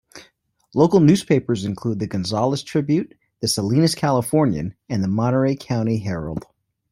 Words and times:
Local 0.73 0.99
newspapers 0.99 1.63
include 1.63 1.99
the 1.99 2.07
"Gonzales 2.07 2.63
Tribune", 2.63 3.09
the 3.39 3.47
"Salinas 3.47 3.93
Californian" 3.93 4.73
and 4.89 5.03
the 5.03 5.07
"Monterey 5.07 5.55
County 5.55 5.99
Herald". 5.99 6.43